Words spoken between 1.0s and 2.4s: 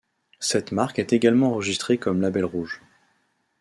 également enregistrée comme